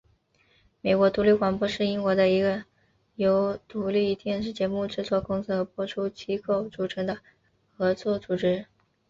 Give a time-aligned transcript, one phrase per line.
[0.81, 2.65] 英国独立广播是英国的一个
[3.17, 7.19] 由独立电视节目制作公司和播出机构组成的
[7.77, 8.65] 合作组织。